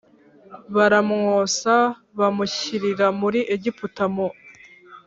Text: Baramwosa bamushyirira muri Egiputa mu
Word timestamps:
Baramwosa 0.75 1.75
bamushyirira 2.19 3.05
muri 3.19 3.39
Egiputa 3.55 4.03
mu 4.13 4.27